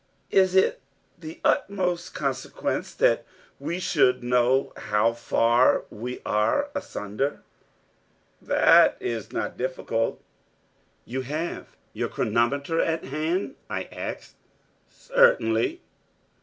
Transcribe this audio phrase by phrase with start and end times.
[0.31, 0.75] "It is of
[1.19, 3.23] the utmost consequence that
[3.59, 7.43] we should know how far we are asunder."..........
[8.41, 10.19] "That is not difficult."..........
[11.05, 14.33] "You have your chronometer at hand?" I asked...........
[14.89, 15.81] "Certainly."